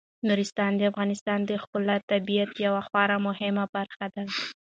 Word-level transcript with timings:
نورستان 0.27 0.71
د 0.75 0.81
افغانستان 0.91 1.39
د 1.45 1.51
ښکلي 1.61 1.97
طبیعت 2.11 2.51
یوه 2.65 2.81
خورا 2.87 3.17
مهمه 3.27 3.65
برخه 3.75 4.05
ده. 4.13 4.23